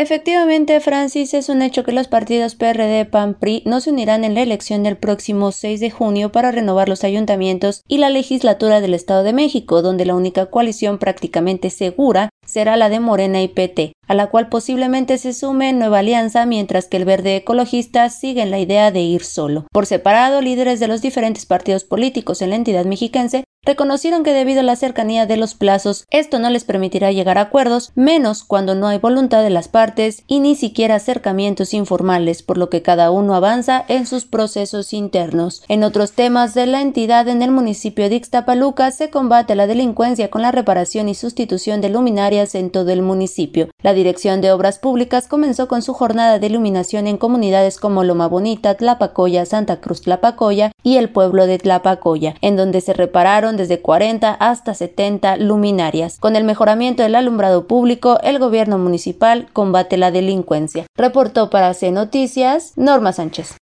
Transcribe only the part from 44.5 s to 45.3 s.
Obras Públicas